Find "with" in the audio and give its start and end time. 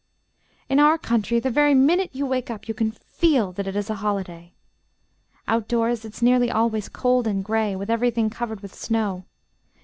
7.75-7.91, 8.61-8.73